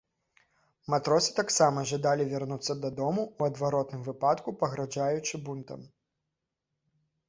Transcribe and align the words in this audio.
Матросы 0.93 1.31
таксама 1.39 1.83
жадалі 1.91 2.27
вярнуцца 2.33 2.77
дадому, 2.87 3.29
у 3.37 3.49
адваротным 3.51 4.01
выпадку 4.11 4.59
пагражаючы 4.65 5.45
бунтам. 5.49 5.91